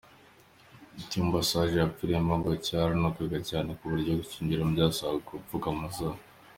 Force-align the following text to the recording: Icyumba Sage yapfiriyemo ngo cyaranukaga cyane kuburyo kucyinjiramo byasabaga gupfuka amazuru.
Icyumba 1.01 1.37
Sage 1.49 1.75
yapfiriyemo 1.81 2.33
ngo 2.39 2.49
cyaranukaga 2.65 3.37
cyane 3.49 3.69
kuburyo 3.79 4.11
kucyinjiramo 4.19 4.71
byasabaga 4.75 5.27
gupfuka 5.29 5.67
amazuru. 5.75 6.17